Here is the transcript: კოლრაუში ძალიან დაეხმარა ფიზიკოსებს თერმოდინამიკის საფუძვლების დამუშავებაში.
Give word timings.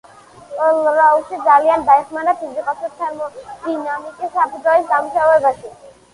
კოლრაუში 0.59 1.37
ძალიან 1.47 1.85
დაეხმარა 1.89 2.33
ფიზიკოსებს 2.39 2.97
თერმოდინამიკის 3.03 4.35
საფუძვლების 4.41 4.91
დამუშავებაში. 4.97 5.73